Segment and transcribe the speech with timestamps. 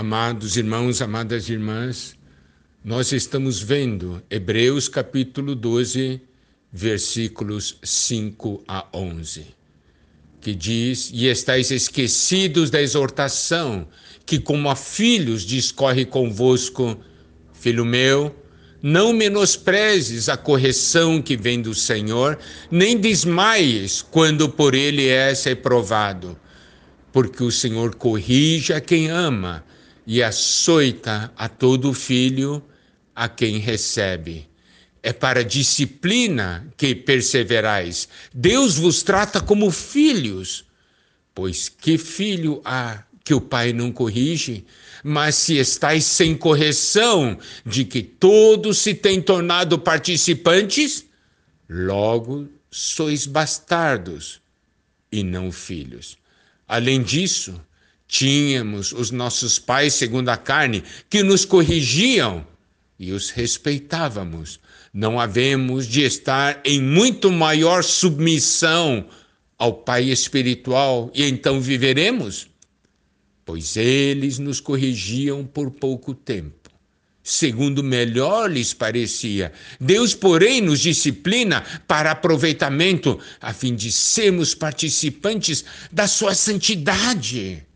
[0.00, 2.16] Amados irmãos, amadas irmãs,
[2.82, 6.22] nós estamos vendo Hebreus capítulo 12,
[6.72, 9.48] versículos 5 a 11,
[10.40, 13.86] que diz: E estáis esquecidos da exortação
[14.24, 16.98] que, como a filhos, discorre convosco,
[17.52, 18.34] filho meu,
[18.82, 22.38] não menosprezes a correção que vem do Senhor,
[22.70, 26.40] nem desmaies quando por ele és reprovado,
[27.12, 29.62] porque o Senhor corrige a quem ama
[30.06, 32.62] e açoita a todo filho
[33.14, 34.48] a quem recebe.
[35.02, 38.08] É para disciplina que perseverais.
[38.32, 40.64] Deus vos trata como filhos.
[41.34, 44.64] Pois que filho há que o pai não corrige?
[45.02, 51.06] Mas se estáis sem correção de que todos se têm tornado participantes,
[51.68, 54.40] logo sois bastardos
[55.10, 56.18] e não filhos.
[56.68, 57.60] Além disso,
[58.10, 62.44] tínhamos os nossos pais segundo a carne que nos corrigiam
[62.98, 64.58] e os respeitávamos.
[64.92, 69.06] Não havemos de estar em muito maior submissão
[69.56, 72.48] ao Pai espiritual e então viveremos?
[73.44, 76.68] Pois eles nos corrigiam por pouco tempo,
[77.22, 79.52] segundo melhor lhes parecia.
[79.80, 87.69] Deus, porém, nos disciplina para aproveitamento, a fim de sermos participantes da sua santidade.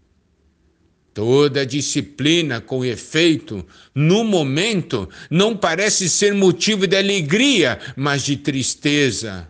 [1.14, 9.46] Toda disciplina com efeito, no momento, não parece ser motivo de alegria, mas de tristeza.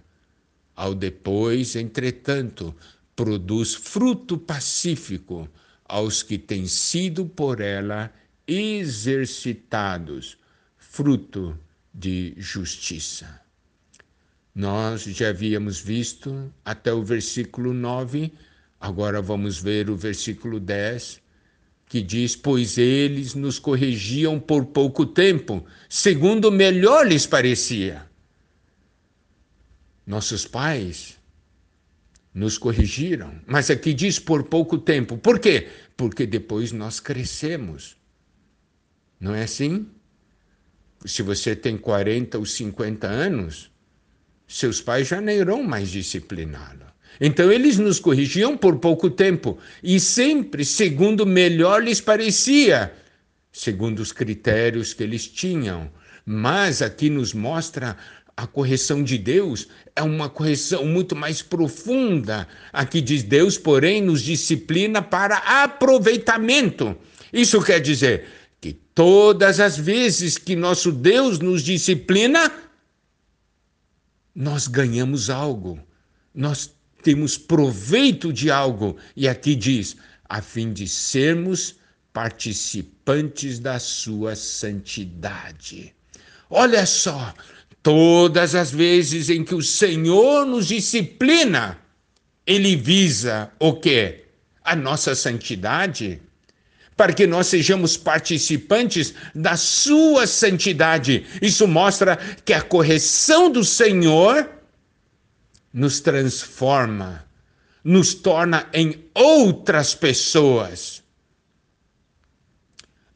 [0.76, 2.74] Ao depois, entretanto,
[3.16, 5.48] produz fruto pacífico
[5.86, 8.12] aos que têm sido por ela
[8.46, 10.36] exercitados,
[10.76, 11.58] fruto
[11.94, 13.40] de justiça.
[14.54, 18.30] Nós já havíamos visto até o versículo 9,
[18.78, 21.23] agora vamos ver o versículo 10
[21.86, 28.08] que diz: Pois eles nos corrigiam por pouco tempo, segundo melhor lhes parecia.
[30.06, 31.18] Nossos pais
[32.32, 35.16] nos corrigiram, mas aqui diz por pouco tempo.
[35.16, 35.68] Por quê?
[35.96, 37.96] Porque depois nós crescemos.
[39.20, 39.86] Não é assim?
[41.06, 43.70] Se você tem 40 ou 50 anos,
[44.46, 46.93] seus pais já não irão mais discipliná-lo.
[47.20, 52.92] Então eles nos corrigiam por pouco tempo e sempre segundo melhor lhes parecia,
[53.52, 55.90] segundo os critérios que eles tinham.
[56.26, 57.96] Mas aqui nos mostra
[58.36, 62.48] a correção de Deus é uma correção muito mais profunda.
[62.72, 66.96] Aqui diz Deus, porém, nos disciplina para aproveitamento.
[67.32, 68.26] Isso quer dizer
[68.60, 72.52] que todas as vezes que nosso Deus nos disciplina,
[74.34, 75.78] nós ganhamos algo.
[76.34, 78.96] Nós temos proveito de algo.
[79.14, 79.96] E aqui diz:
[80.28, 81.76] a fim de sermos
[82.12, 85.94] participantes da sua santidade.
[86.48, 87.34] Olha só,
[87.82, 91.78] todas as vezes em que o Senhor nos disciplina,
[92.46, 94.24] ele visa o quê?
[94.62, 96.22] A nossa santidade,
[96.96, 101.26] para que nós sejamos participantes da sua santidade.
[101.42, 104.48] Isso mostra que a correção do Senhor
[105.74, 107.26] nos transforma,
[107.82, 111.02] nos torna em outras pessoas.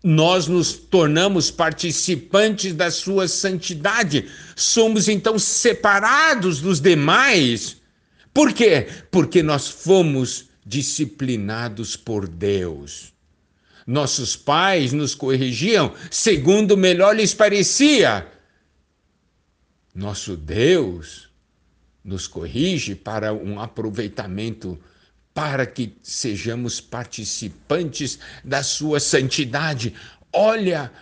[0.03, 7.77] Nós nos tornamos participantes da sua santidade, somos então separados dos demais.
[8.35, 8.89] Por quê?
[9.09, 13.13] Porque nós fomos disciplinados por Deus.
[13.87, 18.27] Nossos pais nos corrigiam segundo melhor lhes parecia.
[19.95, 21.28] Nosso Deus
[22.05, 24.79] nos corrige para um aproveitamento,
[25.35, 29.95] para que sejamos participantes da sua santidade.
[30.33, 30.93] Olha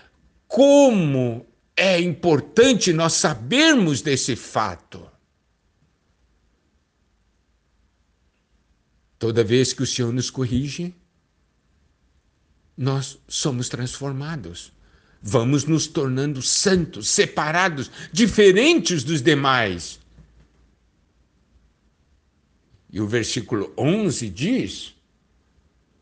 [0.49, 1.47] como
[1.77, 5.11] é importante nós sabermos desse fato.
[9.19, 10.95] Toda vez que o Senhor nos corrige,
[12.77, 14.73] nós somos transformados.
[15.23, 19.99] Vamos nos tornando santos, separados, diferentes dos demais.
[22.91, 24.95] E o versículo 11 diz: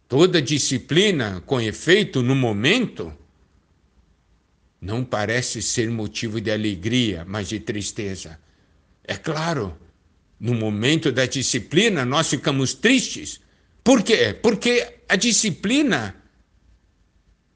[0.09, 3.13] toda disciplina com efeito no momento
[4.81, 8.39] não parece ser motivo de alegria, mas de tristeza.
[9.03, 9.77] É claro,
[10.39, 13.41] no momento da disciplina nós ficamos tristes.
[13.83, 14.39] Por quê?
[14.43, 16.15] Porque a disciplina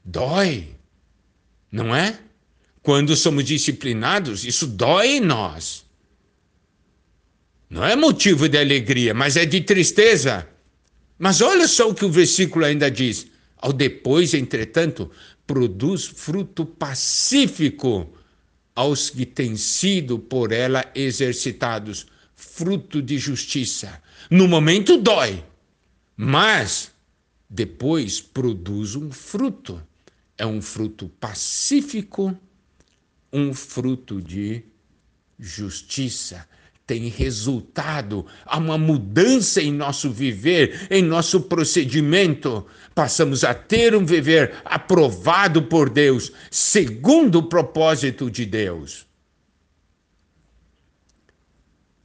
[0.03, 0.75] dói,
[1.71, 2.19] não é?
[2.81, 5.85] Quando somos disciplinados, isso dói em nós.
[7.69, 10.47] Não é motivo de alegria, mas é de tristeza.
[11.19, 13.27] Mas olha só o que o versículo ainda diz.
[13.57, 15.11] Ao depois, entretanto,
[15.45, 18.11] produz fruto pacífico
[18.73, 24.01] aos que têm sido por ela exercitados, fruto de justiça.
[24.31, 25.43] No momento dói,
[26.17, 26.91] mas
[27.47, 29.81] depois produz um fruto.
[30.37, 32.35] É um fruto pacífico,
[33.31, 34.63] um fruto de
[35.37, 36.47] justiça
[36.89, 42.65] tem resultado a uma mudança em nosso viver, em nosso procedimento.
[42.95, 49.05] Passamos a ter um viver aprovado por Deus, segundo o propósito de Deus.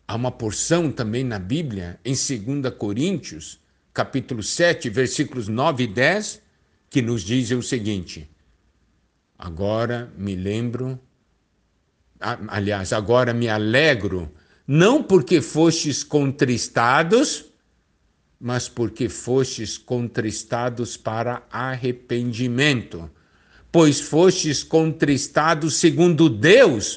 [0.07, 3.59] Há uma porção também na Bíblia, em 2 Coríntios,
[3.95, 6.43] capítulo 7, versículos 9 e 10,
[6.91, 8.31] que nos dizem o seguinte:
[9.39, 11.01] Agora me lembro,
[12.21, 14.31] aliás, agora me alegro
[14.67, 17.45] não porque fostes contristados,
[18.41, 23.11] mas porque fostes contristados para arrependimento.
[23.71, 26.97] Pois fostes contristados segundo Deus,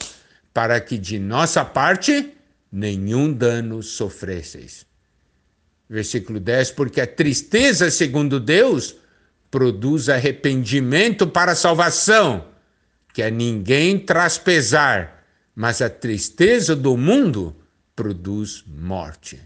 [0.54, 2.34] para que de nossa parte
[2.72, 4.86] nenhum dano sofresseis.
[5.90, 8.96] Versículo 10: Porque a tristeza, segundo Deus,
[9.50, 12.48] produz arrependimento para salvação,
[13.14, 15.17] que a ninguém traz pesar
[15.58, 17.56] mas a tristeza do mundo
[17.96, 19.42] produz morte.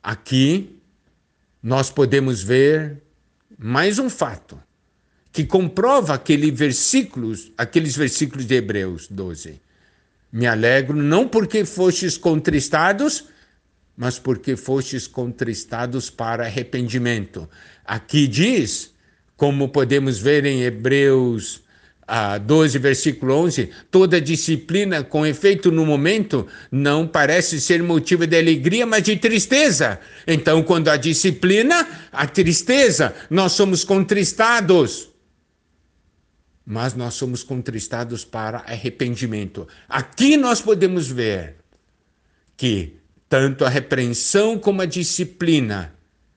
[0.00, 0.78] Aqui
[1.60, 3.02] nós podemos ver
[3.58, 4.56] mais um fato
[5.32, 9.60] que comprova aquele versículos, aqueles versículos de Hebreus 12.
[10.30, 13.24] Me alegro não porque fostes contristados,
[13.96, 17.50] mas porque fostes contristados para arrependimento.
[17.84, 18.94] Aqui diz,
[19.36, 21.65] como podemos ver em Hebreus
[22.06, 28.38] a 12, versículo 11, toda disciplina com efeito no momento não parece ser motivo de
[28.38, 29.98] alegria, mas de tristeza.
[30.26, 35.08] Então, quando a disciplina, a tristeza, nós somos contristados.
[36.64, 39.66] Mas nós somos contristados para arrependimento.
[39.88, 41.56] Aqui nós podemos ver
[42.56, 42.94] que
[43.28, 45.92] tanto a repreensão como a disciplina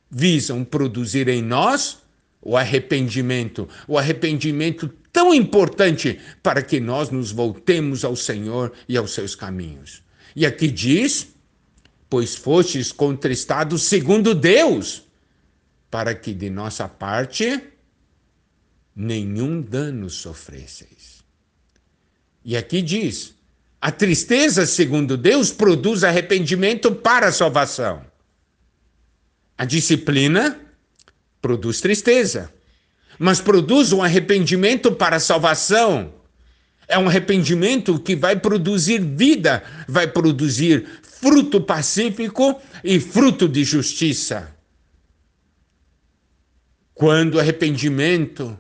[0.10, 2.00] visam produzir em nós
[2.42, 9.12] o arrependimento, o arrependimento tão importante para que nós nos voltemos ao Senhor e aos
[9.12, 10.04] seus caminhos.
[10.36, 11.30] E aqui diz:
[12.10, 15.04] Pois fostes contristados segundo Deus,
[15.90, 17.62] para que de nossa parte
[18.96, 21.24] nenhum dano sofresseis.
[22.44, 23.36] E aqui diz:
[23.82, 28.06] a tristeza, segundo Deus, produz arrependimento para a salvação.
[29.58, 30.60] A disciplina
[31.42, 32.52] produz tristeza
[33.20, 36.14] mas produz um arrependimento para salvação.
[36.88, 44.56] É um arrependimento que vai produzir vida, vai produzir fruto pacífico e fruto de justiça.
[46.96, 48.58] Quando arrependimento,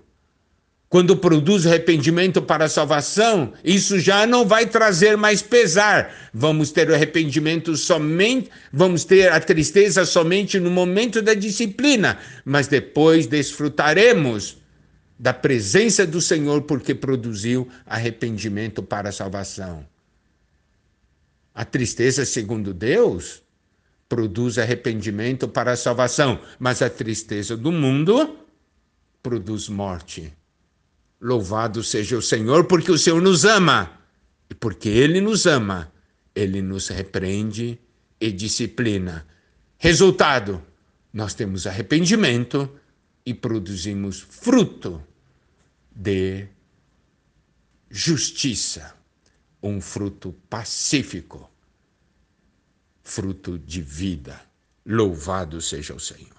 [0.90, 6.32] quando produz arrependimento para a salvação, isso já não vai trazer mais pesar.
[6.34, 12.68] Vamos ter o arrependimento somente, vamos ter a tristeza somente no momento da disciplina, mas
[12.68, 14.58] depois desfrutaremos
[15.20, 19.86] da presença do Senhor porque produziu arrependimento para a salvação.
[21.54, 23.44] A tristeza, segundo Deus,
[24.08, 28.40] produz arrependimento para a salvação, mas a tristeza do mundo
[29.22, 30.39] produz morte.
[31.22, 34.00] Louvado seja o Senhor, porque o Senhor nos ama.
[34.50, 35.92] E porque Ele nos ama,
[36.34, 37.80] Ele nos repreende
[38.20, 39.28] e disciplina.
[39.78, 40.64] Resultado:
[41.14, 42.70] nós temos arrependimento
[43.26, 45.04] e produzimos fruto
[45.94, 46.48] de
[47.90, 48.96] justiça,
[49.62, 51.50] um fruto pacífico,
[53.04, 54.42] fruto de vida.
[54.86, 56.39] Louvado seja o Senhor.